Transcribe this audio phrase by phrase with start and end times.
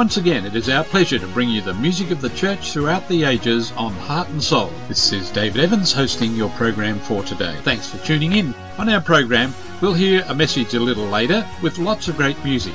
[0.00, 3.06] Once again, it is our pleasure to bring you the music of the church throughout
[3.06, 4.72] the ages on Heart and Soul.
[4.88, 7.54] This is David Evans hosting your program for today.
[7.64, 8.54] Thanks for tuning in.
[8.78, 9.52] On our program,
[9.82, 12.72] we'll hear a message a little later with lots of great music.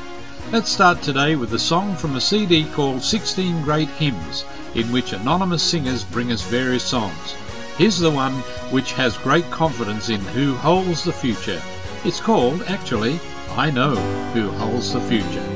[0.52, 4.46] Let's start today with a song from a CD called 16 Great Hymns,
[4.76, 7.34] in which anonymous singers bring us various songs.
[7.76, 8.34] Here's the one
[8.70, 11.60] which has great confidence in who holds the future.
[12.04, 13.20] It's called, actually,
[13.54, 13.96] I Know
[14.36, 15.55] Who Holds the Future.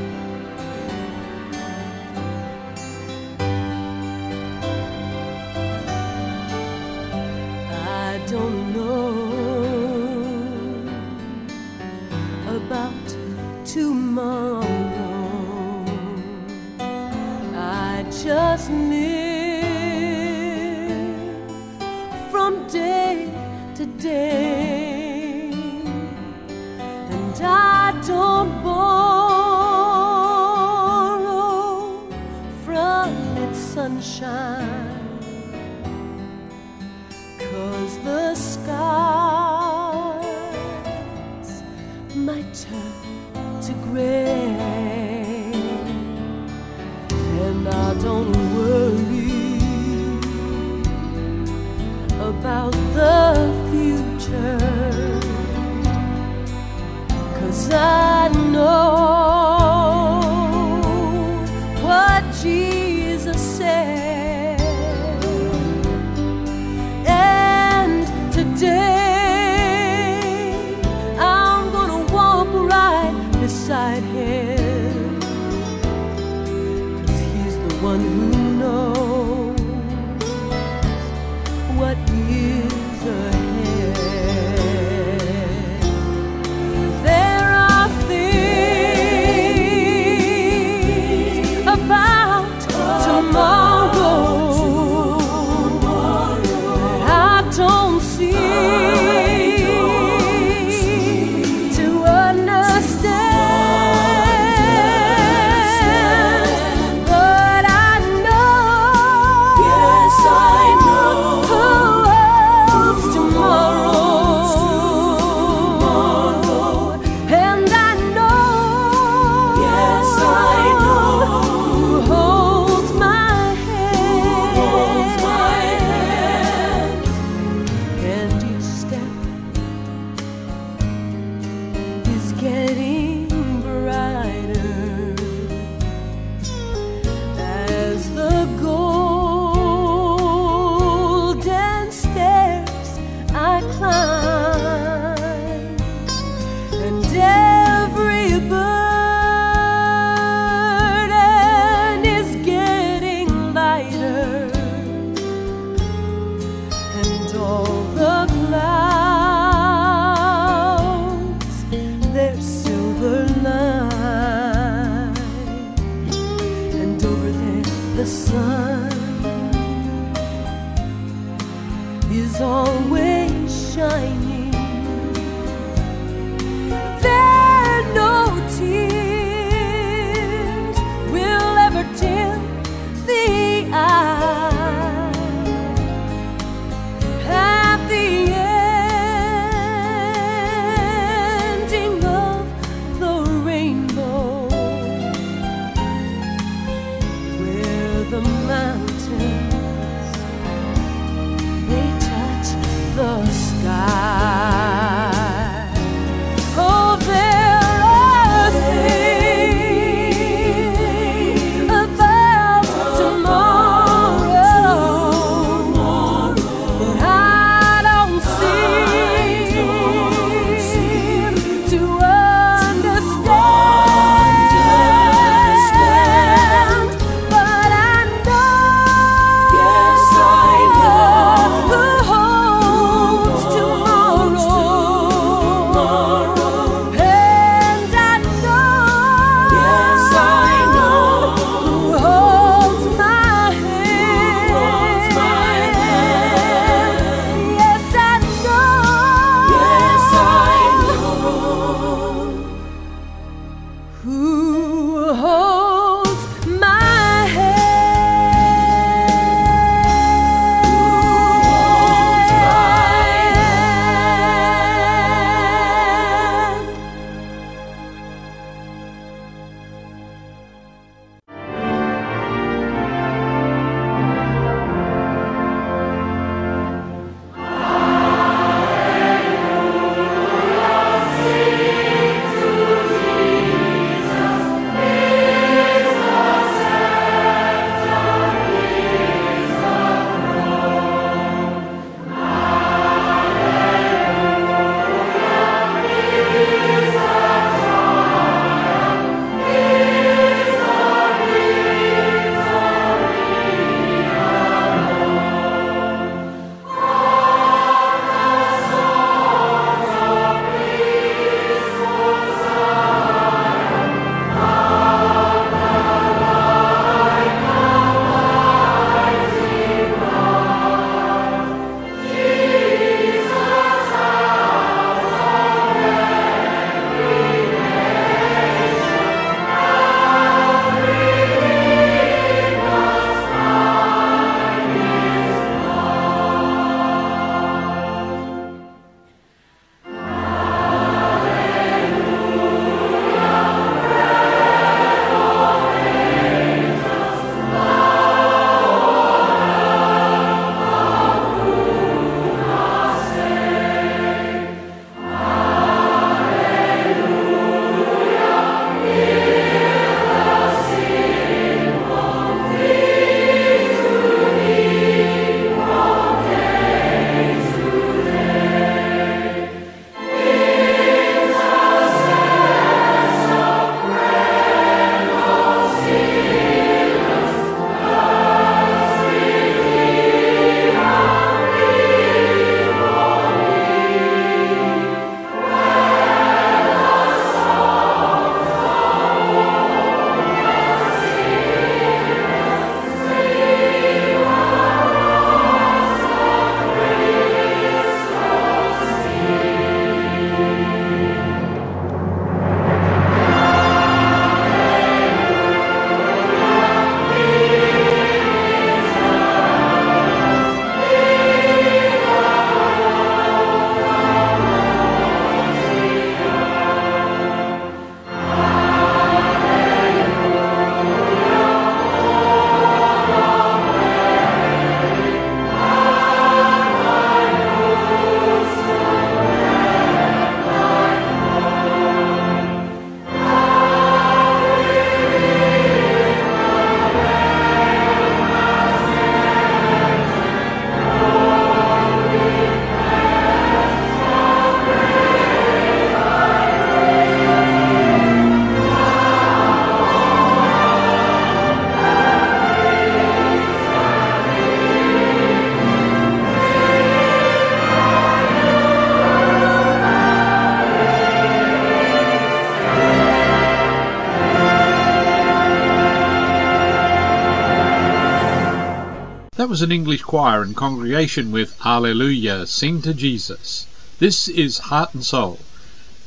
[469.50, 473.65] That was an English choir in congregation with Hallelujah, Sing to Jesus.
[473.98, 475.39] This is Heart and Soul.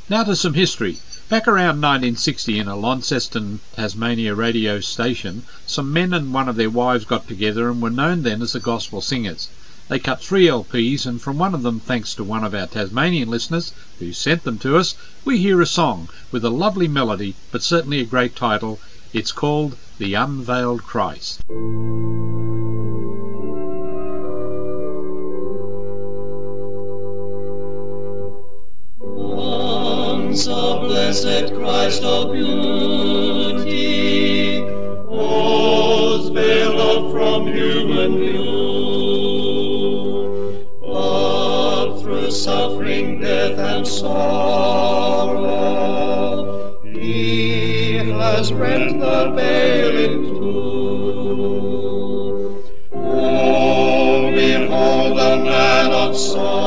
[0.09, 0.99] Now to some history.
[1.29, 6.71] Back around 1960 in a Launceston, Tasmania radio station, some men and one of their
[6.71, 9.49] wives got together and were known then as the Gospel Singers.
[9.89, 13.29] They cut three LPs, and from one of them, thanks to one of our Tasmanian
[13.29, 14.95] listeners who sent them to us,
[15.25, 18.79] we hear a song with a lovely melody, but certainly a great title.
[19.13, 21.41] It's called The Unveiled Christ.
[31.13, 32.63] Blessed Christ of beauty
[34.63, 38.39] was veiled up from human view,
[40.81, 44.23] but through suffering, death, and sorrow,
[46.83, 51.53] He has rent the veil in two.
[52.95, 56.62] Oh, behold the man of sorrows.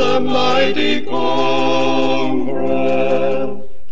[0.00, 1.60] The mighty conqueror.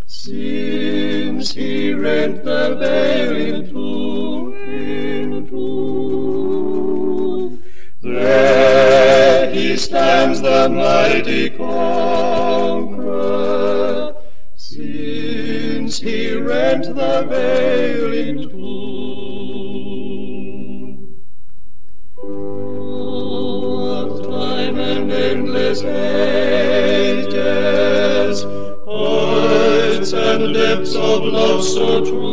[0.07, 7.59] Since he rent the veil in two, in two.
[8.01, 12.95] There he stands, the mighty conqueror.
[14.57, 17.68] Since he rent the veil
[31.59, 32.28] of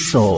[0.00, 0.29] Heart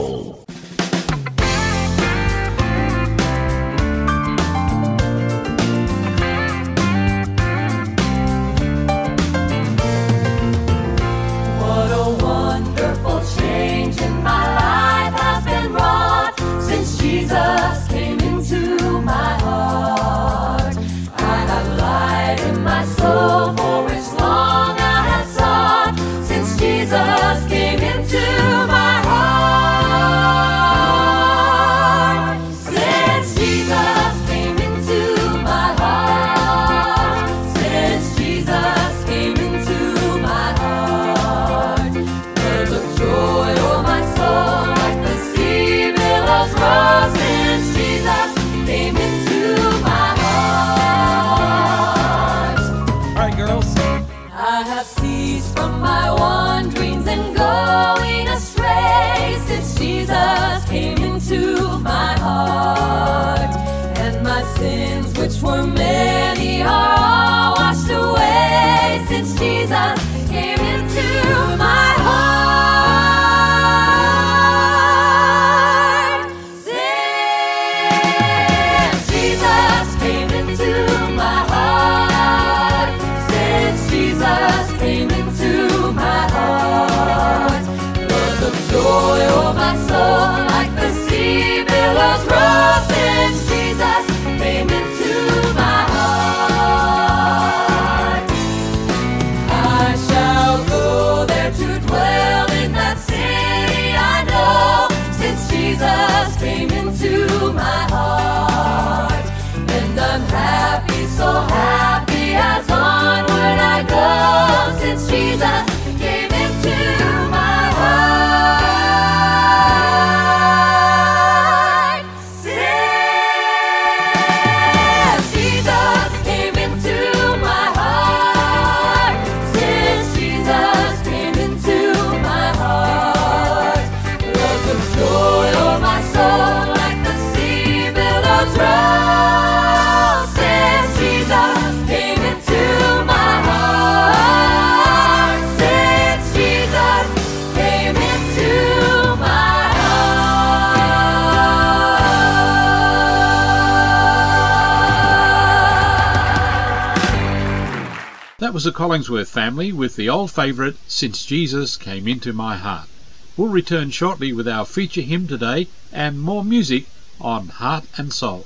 [158.53, 162.87] That was the Collingsworth family with the old favourite, Since Jesus Came Into My Heart.
[163.35, 166.85] We'll return shortly with our feature hymn today and more music
[167.19, 168.45] on Heart and Soul.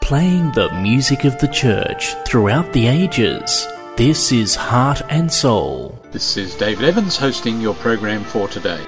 [0.00, 3.66] Playing the music of the church throughout the ages.
[3.96, 6.00] This is Heart and Soul.
[6.12, 8.86] This is David Evans hosting your program for today.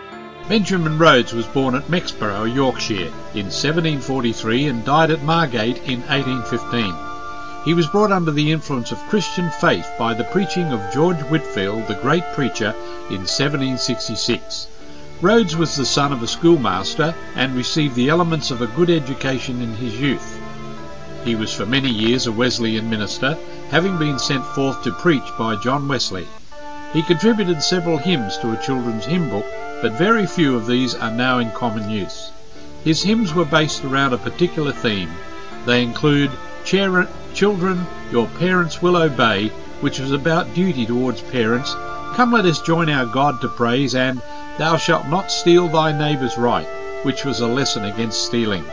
[0.49, 7.16] Benjamin Rhodes was born at Mexborough, Yorkshire in 1743 and died at Margate in 1815.
[7.67, 11.89] He was brought under the influence of Christian faith by the preaching of George Whitefield,
[11.89, 12.73] the great preacher,
[13.11, 14.69] in 1766.
[15.21, 19.61] Rhodes was the son of a schoolmaster and received the elements of a good education
[19.61, 20.39] in his youth.
[21.25, 23.37] He was for many years a Wesleyan minister,
[23.71, 26.29] having been sent forth to preach by John Wesley.
[26.93, 29.47] He contributed several hymns to a children's hymn book,
[29.83, 32.31] but very few of these are now in common use.
[32.85, 35.11] His hymns were based around a particular theme.
[35.65, 36.31] They include
[37.37, 39.49] Children, Your Parents Will Obey,
[39.83, 41.75] which was about duty towards parents,
[42.14, 44.23] Come Let Us Join Our God to Praise, and
[44.57, 46.66] Thou Shalt Not Steal Thy Neighbour's Right,
[47.02, 48.64] which was a lesson against stealing.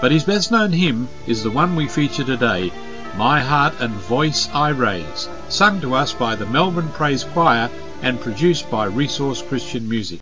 [0.00, 2.72] But his best known hymn is the one we feature today,
[3.18, 7.68] My Heart and Voice I Raise, sung to us by the Melbourne Praise Choir
[8.00, 10.20] and produced by Resource Christian Music.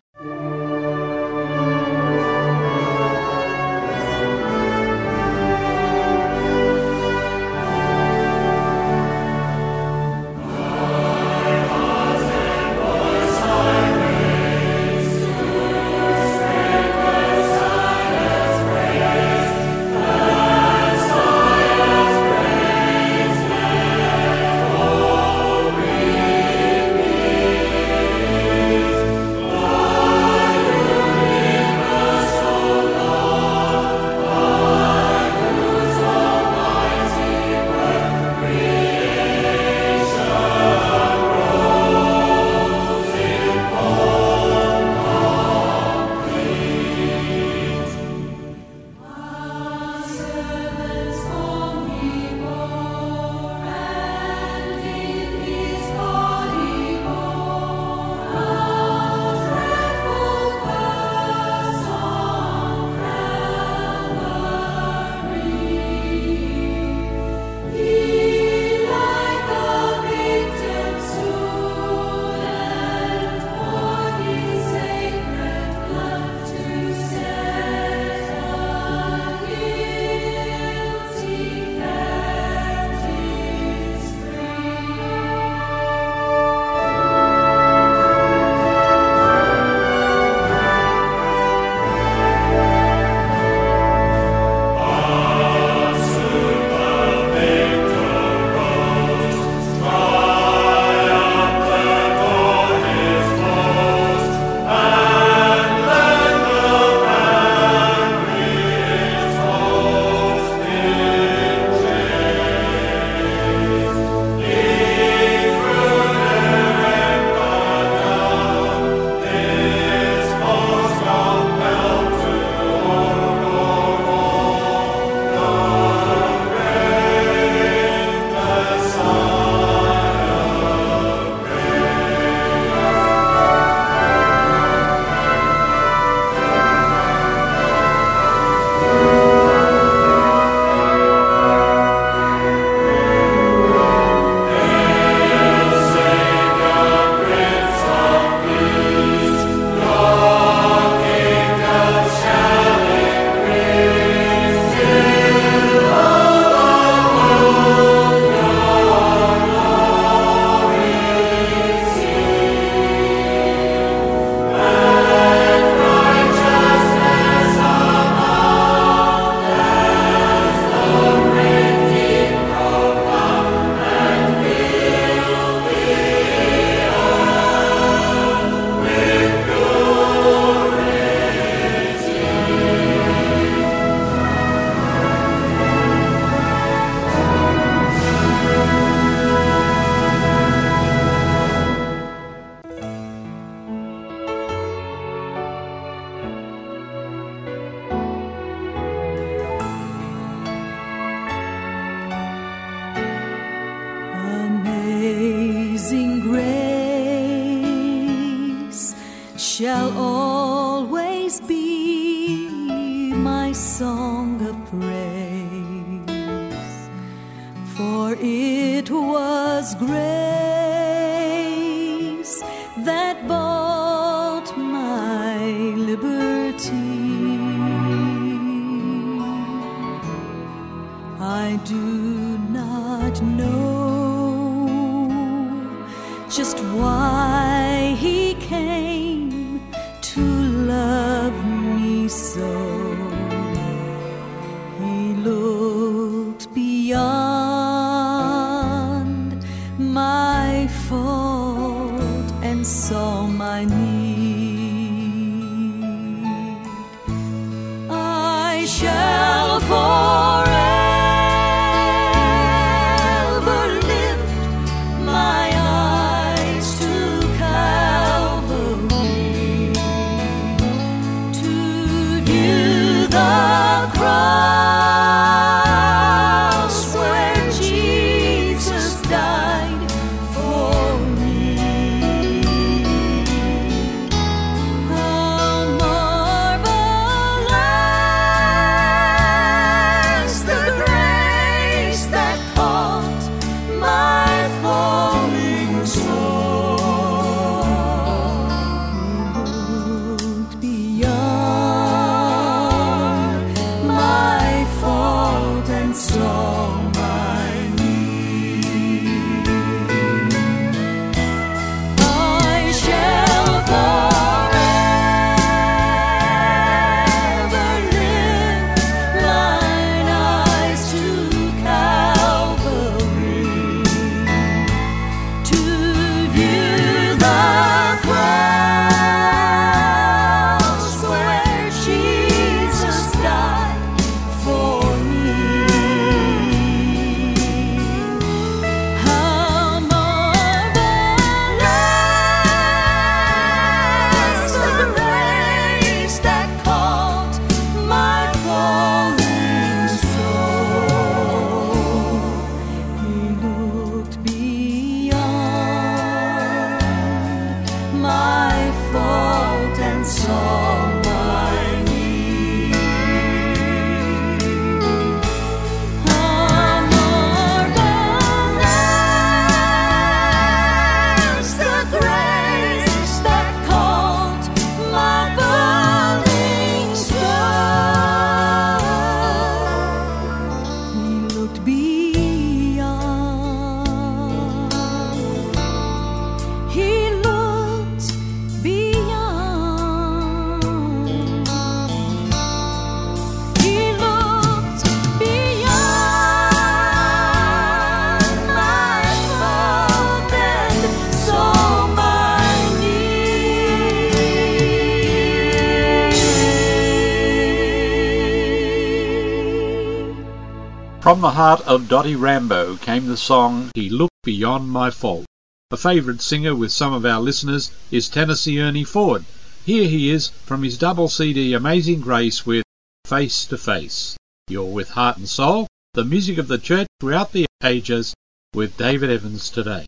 [411.09, 415.25] From the heart of Dottie Rambo came the song He Looked Beyond My Fault.
[415.71, 419.25] A favourite singer with some of our listeners is Tennessee Ernie Ford.
[419.65, 422.63] Here he is from his double CD Amazing Grace with
[423.07, 424.17] Face to Face.
[424.49, 428.13] You're with Heart and Soul, the music of the church throughout the ages,
[428.53, 429.87] with David Evans today.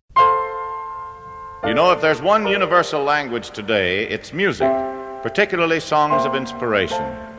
[1.64, 4.72] You know, if there's one universal language today, it's music,
[5.22, 7.31] particularly songs of inspiration.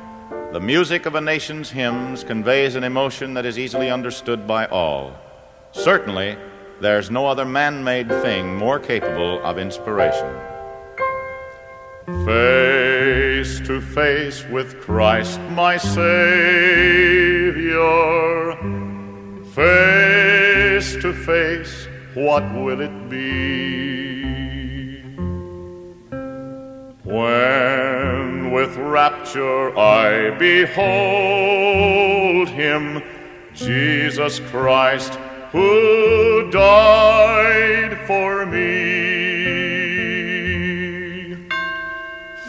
[0.54, 5.16] The music of a nation's hymns conveys an emotion that is easily understood by all.
[5.72, 6.38] Certainly,
[6.80, 10.32] there's no other man made thing more capable of inspiration.
[12.28, 16.13] Face to face with Christ, my Savior.
[19.56, 25.02] Face to face, what will it be?
[27.04, 28.22] When
[28.54, 30.84] with rapture I behold
[32.50, 33.02] Him,
[33.56, 35.16] Jesus Christ,
[35.52, 38.62] who died for me.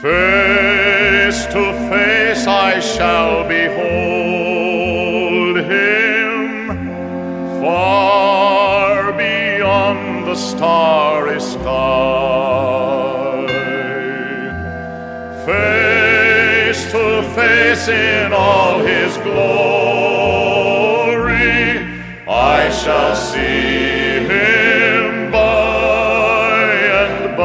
[0.03, 3.97] Face to face I shall behold
[5.57, 6.69] Him
[7.62, 12.34] far beyond the starry sky.
[17.88, 19.35] In all His glory,
[22.29, 26.64] I shall see Him by
[27.03, 27.45] and by.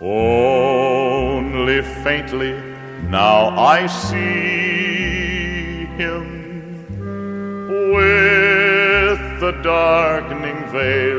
[0.00, 2.52] Only faintly
[3.08, 6.24] now I see him
[7.94, 11.15] with the darkening veil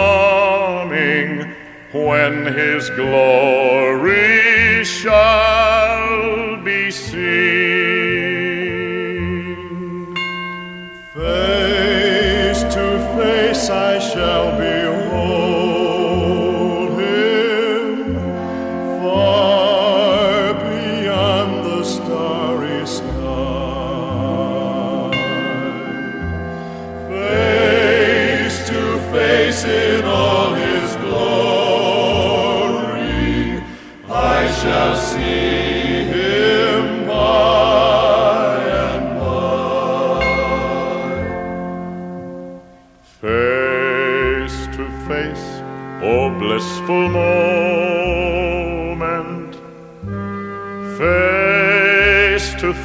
[1.91, 5.82] when His glory shines.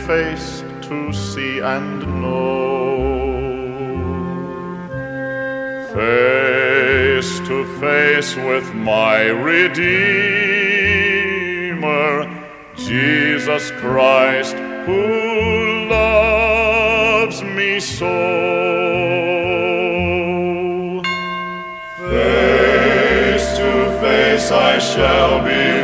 [0.09, 2.97] face to see and know.
[5.95, 9.85] Face to face with my Redeemer,
[12.75, 15.05] Jesus Christ, who
[15.91, 18.17] loves me so.
[22.09, 25.78] Face to face I shall be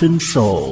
[0.00, 0.69] 身受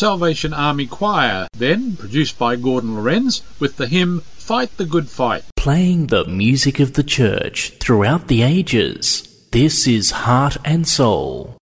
[0.00, 5.44] Salvation Army Choir, then, produced by Gordon Lorenz, with the hymn Fight the Good Fight.
[5.56, 9.28] Playing the music of the church throughout the ages.
[9.50, 11.59] This is Heart and Soul.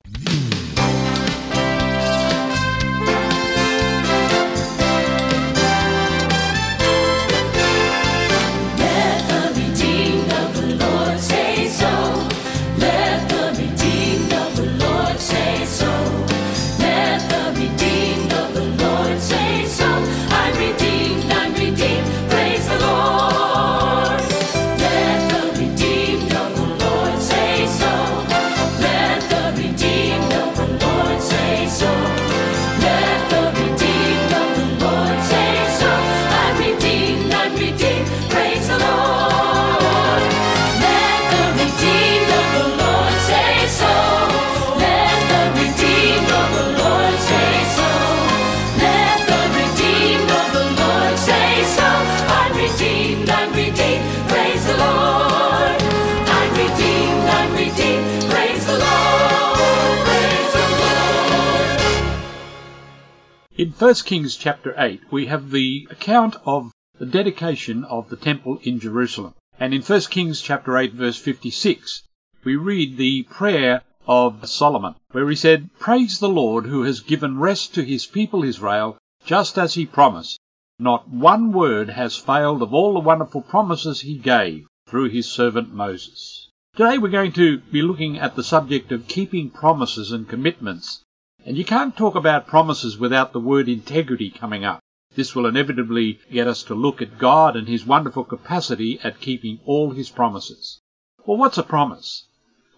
[63.78, 68.80] 1 Kings chapter 8, we have the account of the dedication of the temple in
[68.80, 69.34] Jerusalem.
[69.60, 72.02] And in 1 Kings chapter 8 verse 56,
[72.42, 77.38] we read the prayer of Solomon, where he said, Praise the Lord who has given
[77.38, 80.40] rest to his people Israel, just as he promised.
[80.80, 85.72] Not one word has failed of all the wonderful promises he gave through his servant
[85.72, 86.50] Moses.
[86.74, 91.04] Today we're going to be looking at the subject of keeping promises and commitments.
[91.49, 94.81] And you can't talk about promises without the word integrity coming up.
[95.15, 99.59] This will inevitably get us to look at God and his wonderful capacity at keeping
[99.65, 100.83] all his promises.
[101.25, 102.27] Well, what's a promise?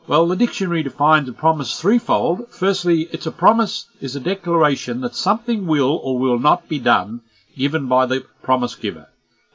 [0.06, 2.46] Well, the dictionary defines a promise threefold.
[2.50, 7.22] Firstly, it's a promise is a declaration that something will or will not be done
[7.56, 9.08] given by the promise giver.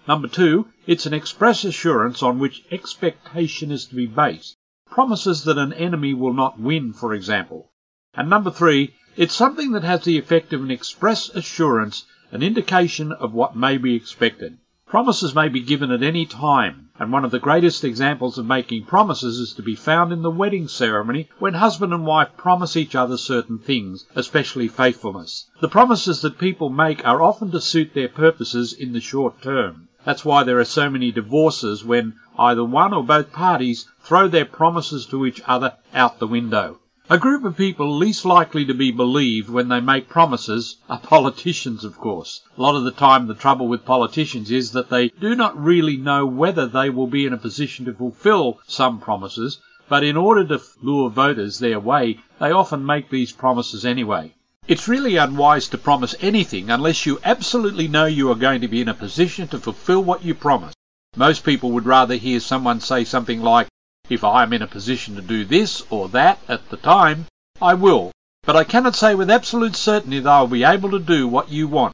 [0.10, 4.58] Number two, it's an express assurance on which expectation is to be based.
[4.90, 7.72] Promises that an enemy will not win, for example.
[8.14, 13.12] And number three, it's something that has the effect of an express assurance, an indication
[13.14, 14.58] of what may be expected.
[14.88, 18.86] Promises may be given at any time, and one of the greatest examples of making
[18.86, 22.94] promises is to be found in the wedding ceremony when husband and wife promise each
[22.94, 25.50] other certain things, especially faithfulness.
[25.60, 29.88] The promises that people make are often to suit their purposes in the short term.
[30.04, 34.46] That's why there are so many divorces when either one or both parties throw their
[34.46, 36.80] promises to each other out the window.
[37.08, 41.84] A group of people least likely to be believed when they make promises are politicians,
[41.84, 42.42] of course.
[42.58, 45.98] A lot of the time, the trouble with politicians is that they do not really
[45.98, 50.44] know whether they will be in a position to fulfill some promises, but in order
[50.46, 54.34] to lure voters their way, they often make these promises anyway.
[54.68, 58.82] It's really unwise to promise anything unless you absolutely know you are going to be
[58.82, 60.74] in a position to fulfill what you promise.
[61.16, 63.68] Most people would rather hear someone say something like,
[64.10, 67.26] if I am in a position to do this or that at the time,
[67.62, 68.12] I will.
[68.44, 71.50] But I cannot say with absolute certainty that I will be able to do what
[71.50, 71.94] you want.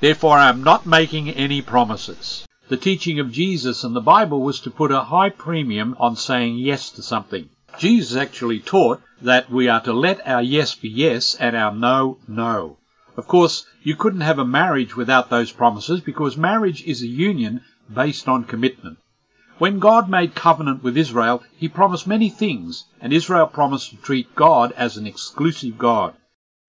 [0.00, 2.46] Therefore I am not making any promises.
[2.68, 6.58] The teaching of Jesus and the Bible was to put a high premium on saying
[6.58, 7.48] yes to something.
[7.78, 12.18] Jesus actually taught that we are to let our yes be yes and our no,
[12.28, 12.76] no.
[13.16, 17.62] Of course, you couldn't have a marriage without those promises because marriage is a union
[17.92, 18.98] based on commitment.
[19.58, 24.36] When God made covenant with Israel, he promised many things, and Israel promised to treat
[24.36, 26.14] God as an exclusive God.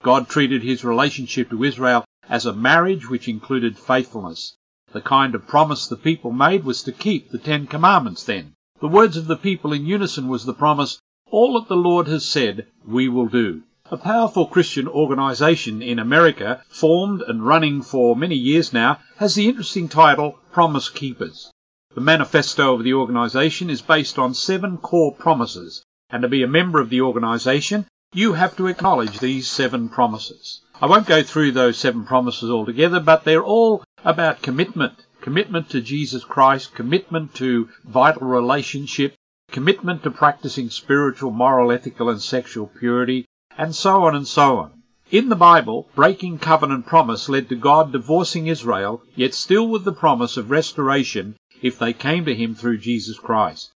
[0.01, 4.55] God treated his relationship to Israel as a marriage which included faithfulness.
[4.91, 8.55] The kind of promise the people made was to keep the Ten Commandments then.
[8.81, 12.25] The words of the people in unison was the promise, all that the Lord has
[12.25, 13.61] said, we will do.
[13.91, 19.47] A powerful Christian organization in America, formed and running for many years now, has the
[19.47, 21.51] interesting title Promise Keepers.
[21.95, 26.47] The manifesto of the organization is based on seven core promises, and to be a
[26.47, 30.61] member of the organization, you have to acknowledge these seven promises.
[30.79, 35.07] I won't go through those seven promises altogether, but they're all about commitment.
[35.19, 39.15] Commitment to Jesus Christ, commitment to vital relationship,
[39.51, 43.25] commitment to practicing spiritual, moral, ethical, and sexual purity,
[43.57, 44.83] and so on and so on.
[45.09, 49.91] In the Bible, breaking covenant promise led to God divorcing Israel, yet still with the
[49.91, 53.71] promise of restoration if they came to him through Jesus Christ.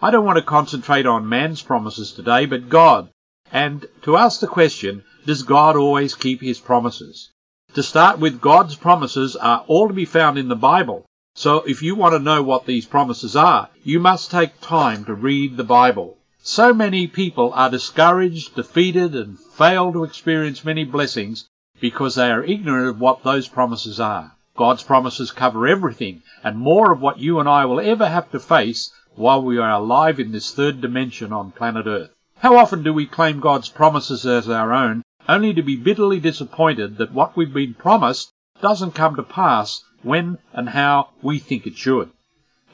[0.00, 3.10] I don't want to concentrate on man's promises today, but God,
[3.52, 7.30] and to ask the question, does God always keep his promises?
[7.74, 11.04] To start with, God's promises are all to be found in the Bible.
[11.34, 15.14] So if you want to know what these promises are, you must take time to
[15.14, 16.16] read the Bible.
[16.42, 21.48] So many people are discouraged, defeated, and fail to experience many blessings
[21.80, 24.36] because they are ignorant of what those promises are.
[24.58, 28.40] God's promises cover everything and more of what you and I will ever have to
[28.40, 32.10] face while we are alive in this third dimension on planet Earth.
[32.38, 36.98] How often do we claim God's promises as our own, only to be bitterly disappointed
[36.98, 41.78] that what we've been promised doesn't come to pass when and how we think it
[41.78, 42.10] should?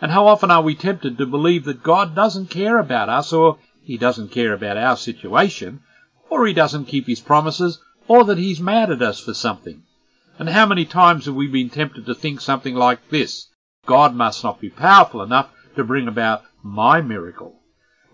[0.01, 3.59] And how often are we tempted to believe that God doesn't care about us, or
[3.83, 5.81] He doesn't care about our situation,
[6.31, 7.79] or He doesn't keep His promises,
[8.09, 9.83] or that He's mad at us for something?
[10.37, 13.47] And how many times have we been tempted to think something like this?
[13.87, 17.61] God must not be powerful enough to bring about my miracle.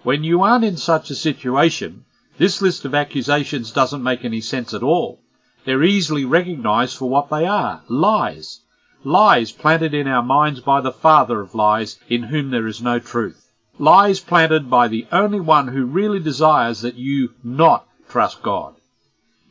[0.03, 2.05] When you aren't in such a situation,
[2.37, 5.23] this list of accusations doesn't make any sense at all.
[5.65, 8.61] They're easily recognized for what they are lies.
[9.03, 12.99] Lies planted in our minds by the father of lies, in whom there is no
[12.99, 13.51] truth.
[13.79, 18.77] Lies planted by the only one who really desires that you not trust God.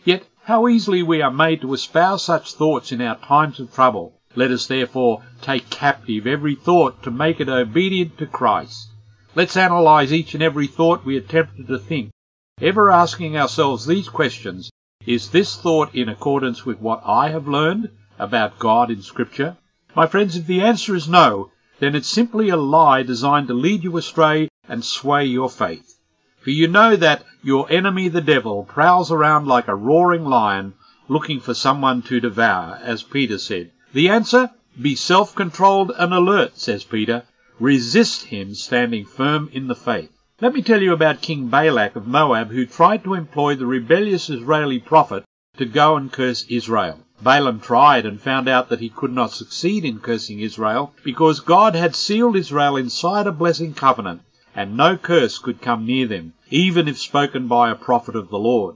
[0.03, 4.19] Yet, how easily we are made to espouse such thoughts in our times of trouble.
[4.33, 8.87] Let us therefore take captive every thought to make it obedient to Christ.
[9.35, 12.09] Let's analyze each and every thought we are tempted to think,
[12.59, 14.71] ever asking ourselves these questions
[15.05, 19.55] Is this thought in accordance with what I have learned about God in Scripture?
[19.95, 23.83] My friends, if the answer is no, then it's simply a lie designed to lead
[23.83, 25.98] you astray and sway your faith.
[26.41, 30.73] For you know that your enemy the devil prowls around like a roaring lion
[31.09, 33.71] looking for someone to devour, as Peter said.
[33.91, 34.51] The answer?
[34.81, 37.23] Be self-controlled and alert, says Peter.
[37.59, 40.11] Resist him standing firm in the faith.
[40.39, 44.29] Let me tell you about King Balak of Moab who tried to employ the rebellious
[44.29, 45.25] Israeli prophet
[45.57, 47.01] to go and curse Israel.
[47.21, 51.75] Balaam tried and found out that he could not succeed in cursing Israel because God
[51.75, 54.21] had sealed Israel inside a blessing covenant
[54.59, 58.37] and no curse could come near them, even if spoken by a prophet of the
[58.37, 58.75] Lord.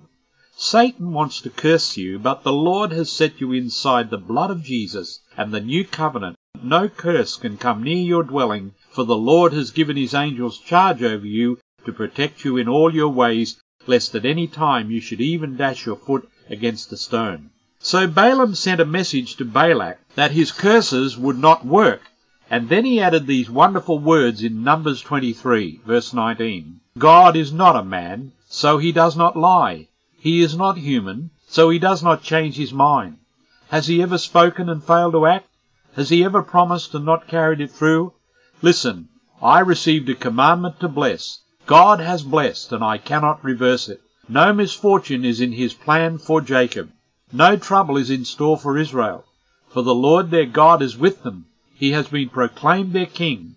[0.55, 4.63] Satan wants to curse you, but the Lord has set you inside the blood of
[4.63, 6.37] Jesus and the new covenant.
[6.63, 11.03] No curse can come near your dwelling, for the Lord has given his angels charge
[11.03, 15.19] over you to protect you in all your ways, lest at any time you should
[15.19, 17.49] even dash your foot against a stone.
[17.79, 22.03] So Balaam sent a message to Balak that his curses would not work,
[22.53, 26.81] and then he added these wonderful words in Numbers 23, verse 19.
[26.99, 29.87] God is not a man, so he does not lie.
[30.19, 33.17] He is not human, so he does not change his mind.
[33.69, 35.47] Has he ever spoken and failed to act?
[35.95, 38.13] Has he ever promised and not carried it through?
[38.61, 39.07] Listen,
[39.41, 41.39] I received a commandment to bless.
[41.65, 44.03] God has blessed, and I cannot reverse it.
[44.29, 46.91] No misfortune is in his plan for Jacob.
[47.31, 49.25] No trouble is in store for Israel.
[49.69, 51.47] For the Lord their God is with them.
[51.83, 53.55] He has been proclaimed their king.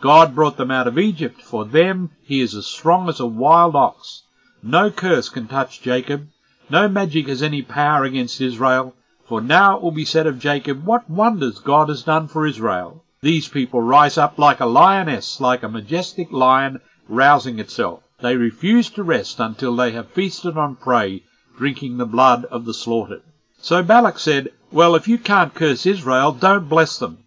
[0.00, 1.42] God brought them out of Egypt.
[1.42, 4.22] For them he is as strong as a wild ox.
[4.62, 6.26] No curse can touch Jacob.
[6.70, 8.94] No magic has any power against Israel.
[9.26, 13.04] For now it will be said of Jacob, What wonders God has done for Israel.
[13.20, 18.02] These people rise up like a lioness, like a majestic lion rousing itself.
[18.22, 21.24] They refuse to rest until they have feasted on prey,
[21.58, 23.20] drinking the blood of the slaughtered.
[23.60, 27.18] So Balak said, Well, if you can't curse Israel, don't bless them.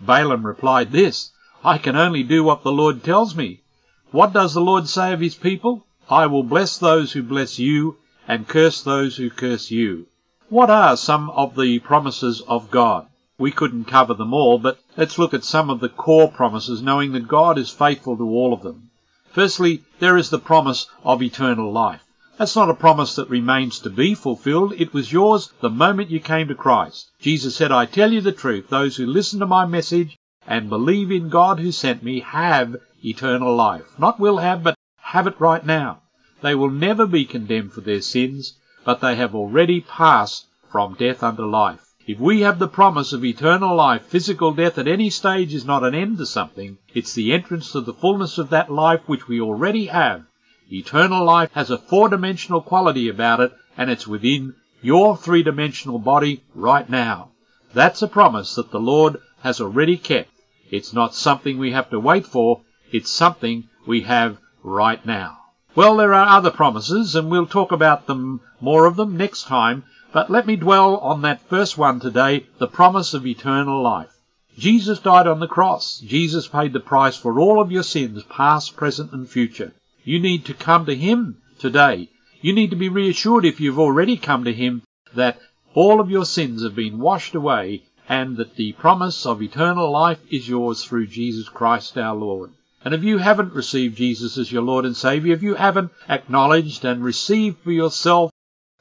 [0.00, 1.32] Balaam replied this,
[1.64, 3.62] I can only do what the Lord tells me.
[4.10, 5.86] What does the Lord say of his people?
[6.08, 7.96] I will bless those who bless you,
[8.28, 10.06] and curse those who curse you.
[10.48, 13.08] What are some of the promises of God?
[13.38, 17.12] We couldn't cover them all, but let's look at some of the core promises, knowing
[17.12, 18.90] that God is faithful to all of them.
[19.32, 22.05] Firstly, there is the promise of eternal life.
[22.38, 24.74] That's not a promise that remains to be fulfilled.
[24.76, 27.10] It was yours the moment you came to Christ.
[27.18, 31.10] Jesus said, I tell you the truth, those who listen to my message and believe
[31.10, 33.98] in God who sent me have eternal life.
[33.98, 36.02] Not will have, but have it right now.
[36.42, 41.22] They will never be condemned for their sins, but they have already passed from death
[41.22, 41.94] unto life.
[42.06, 45.84] If we have the promise of eternal life, physical death at any stage is not
[45.84, 46.76] an end to something.
[46.92, 50.25] It's the entrance to the fullness of that life which we already have.
[50.72, 56.90] Eternal life has a four-dimensional quality about it, and it's within your three-dimensional body right
[56.90, 57.30] now.
[57.72, 60.30] That's a promise that the Lord has already kept.
[60.70, 65.38] It's not something we have to wait for, it's something we have right now.
[65.76, 69.84] Well, there are other promises, and we'll talk about them, more of them, next time,
[70.12, 74.16] but let me dwell on that first one today, the promise of eternal life.
[74.58, 76.00] Jesus died on the cross.
[76.00, 79.72] Jesus paid the price for all of your sins, past, present, and future.
[80.08, 82.08] You need to come to Him today.
[82.40, 84.84] You need to be reassured if you've already come to Him
[85.16, 85.40] that
[85.74, 90.20] all of your sins have been washed away and that the promise of eternal life
[90.30, 92.52] is yours through Jesus Christ our Lord.
[92.84, 96.84] And if you haven't received Jesus as your Lord and Savior, if you haven't acknowledged
[96.84, 98.30] and received for yourself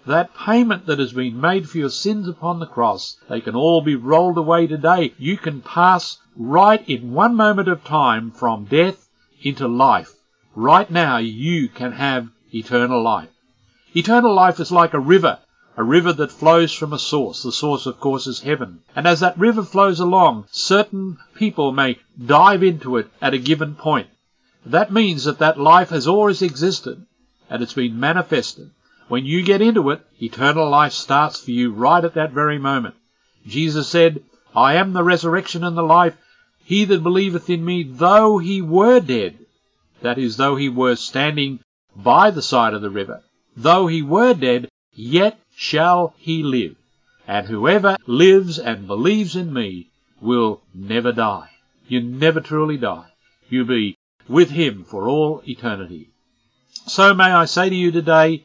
[0.05, 3.81] that payment that has been made for your sins upon the cross, they can all
[3.81, 5.15] be rolled away today.
[5.17, 9.09] You can pass right in one moment of time from death
[9.41, 10.11] into life.
[10.57, 13.29] Right now, you can have eternal life.
[13.93, 15.39] Eternal life is like a river,
[15.75, 17.43] a river that flows from a source.
[17.43, 18.79] The source, of course, is heaven.
[18.95, 23.75] And as that river flows along, certain people may dive into it at a given
[23.75, 24.07] point.
[24.65, 27.05] That means that that life has always existed
[27.49, 28.71] and it's been manifested.
[29.09, 32.95] When you get into it, eternal life starts for you right at that very moment.
[33.45, 34.23] Jesus said,
[34.55, 36.17] I am the resurrection and the life.
[36.63, 39.44] He that believeth in me, though he were dead,
[40.05, 41.59] that is, though he were standing
[41.95, 43.23] by the side of the river,
[43.57, 46.75] though he were dead, yet shall he live.
[47.27, 49.89] And whoever lives and believes in me
[50.21, 51.49] will never die.
[51.87, 53.07] You never truly die.
[53.49, 53.97] You be
[54.27, 56.09] with him for all eternity.
[56.87, 58.43] So may I say to you today,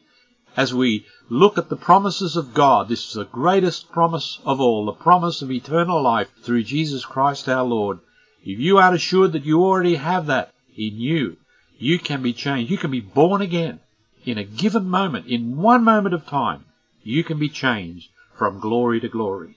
[0.57, 4.85] as we look at the promises of God, this is the greatest promise of all,
[4.85, 7.99] the promise of eternal life through Jesus Christ our Lord.
[8.43, 11.37] If you are assured that you already have that in you,
[11.81, 12.69] you can be changed.
[12.69, 13.79] You can be born again
[14.23, 16.65] in a given moment, in one moment of time.
[17.01, 19.55] You can be changed from glory to glory.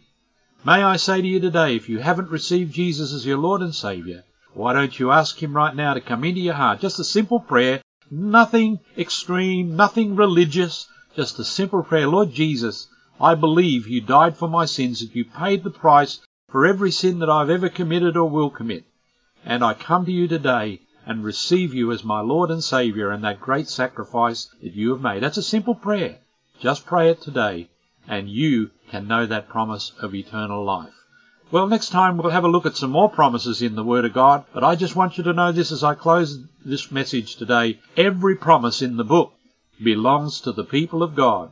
[0.64, 3.74] May I say to you today, if you haven't received Jesus as your Lord and
[3.74, 4.22] Saviour,
[4.54, 6.80] why don't you ask Him right now to come into your heart?
[6.80, 12.06] Just a simple prayer, nothing extreme, nothing religious, just a simple prayer.
[12.06, 12.88] Lord Jesus,
[13.20, 17.18] I believe you died for my sins, that you paid the price for every sin
[17.18, 18.84] that I've ever committed or will commit.
[19.44, 23.22] And I come to you today and receive you as my Lord and Saviour and
[23.24, 25.22] that great sacrifice that you have made.
[25.22, 26.18] That's a simple prayer.
[26.60, 27.68] Just pray it today,
[28.08, 30.94] and you can know that promise of eternal life.
[31.50, 34.12] Well, next time we'll have a look at some more promises in the Word of
[34.12, 37.80] God, but I just want you to know this as I close this message today.
[37.96, 39.32] Every promise in the book
[39.82, 41.50] belongs to the people of God.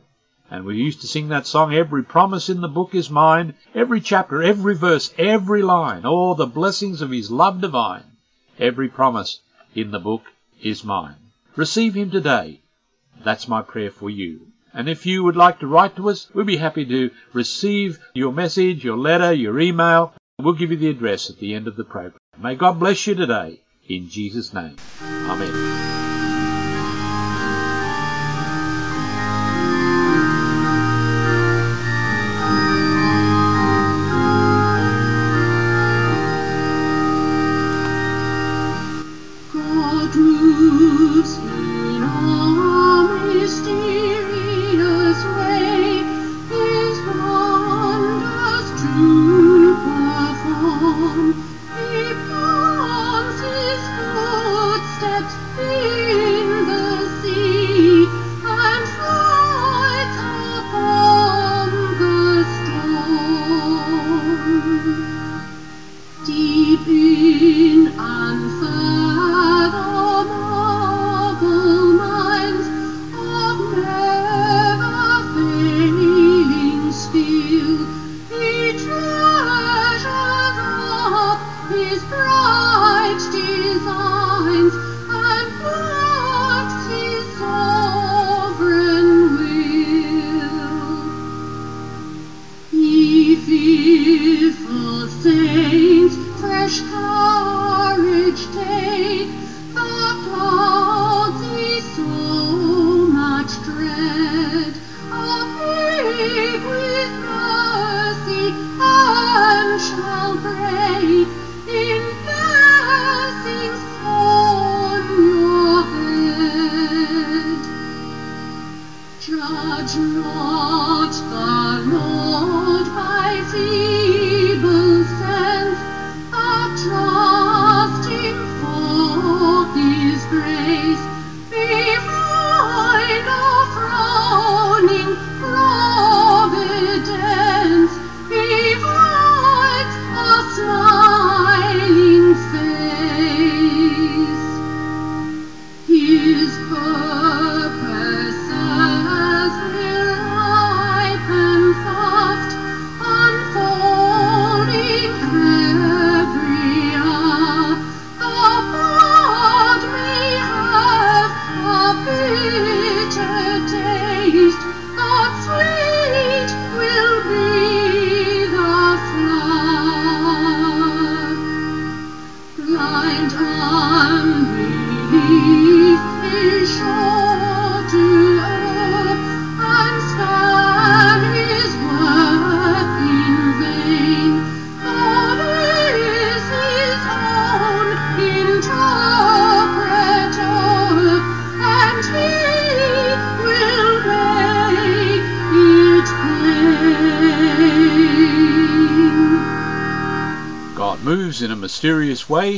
[0.49, 4.01] And we used to sing that song, Every promise in the book is mine, every
[4.01, 8.03] chapter, every verse, every line, all the blessings of His love divine.
[8.59, 9.39] Every promise
[9.75, 10.23] in the book
[10.61, 11.15] is mine.
[11.55, 12.61] Receive Him today.
[13.23, 14.47] That's my prayer for you.
[14.73, 18.33] And if you would like to write to us, we'd be happy to receive your
[18.33, 20.13] message, your letter, your email.
[20.39, 22.17] We'll give you the address at the end of the program.
[22.39, 23.61] May God bless you today.
[23.87, 24.77] In Jesus' name.
[25.01, 26.02] Amen.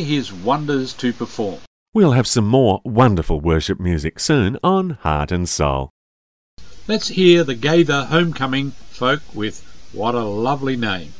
[0.06, 1.60] His wonders to perform.
[1.94, 5.90] We'll have some more wonderful worship music soon on Heart and Soul.
[6.88, 11.14] Let's hear the Gaither Homecoming folk with What a Lovely Name.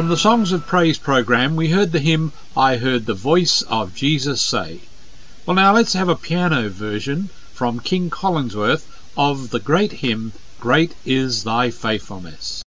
[0.00, 3.94] From the Songs of Praise program, we heard the hymn, I Heard the Voice of
[3.94, 4.80] Jesus Say.
[5.44, 10.94] Well, now let's have a piano version from Kim Collingsworth of the great hymn, Great
[11.04, 12.62] is Thy Faithfulness.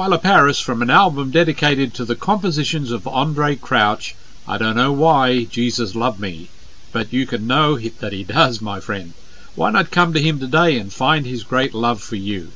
[0.00, 4.14] Twila Paris from an album dedicated to the compositions of Andraé Crouch,
[4.48, 6.48] I Don't Know Why Jesus Loved Me,
[6.90, 9.12] but you can know that He does, my friend.
[9.54, 12.52] Why not come to Him today and find His great love for you?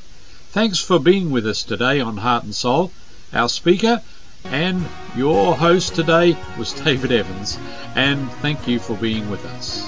[0.53, 2.92] Thanks for being with us today on Heart and Soul.
[3.34, 4.01] Our speaker
[4.45, 7.59] and your host today was David Evans,
[7.95, 9.86] and thank you for being with us.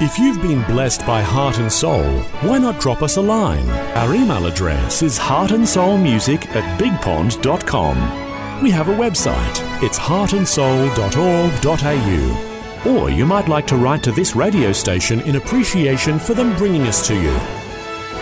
[0.00, 3.68] If you've been blessed by Heart and Soul, why not drop us a line?
[3.96, 8.62] Our email address is heartandsoulmusic at bigpond.com.
[8.62, 9.82] We have a website.
[9.82, 12.92] It's heartandsoul.org.au.
[12.92, 16.82] Or you might like to write to this radio station in appreciation for them bringing
[16.82, 17.36] us to you.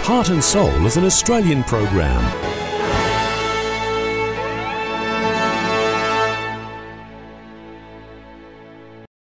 [0.07, 2.56] Heart and Soul is an Australian program